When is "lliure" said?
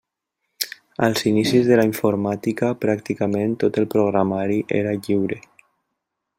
5.05-5.43